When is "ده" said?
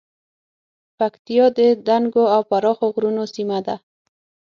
3.65-3.75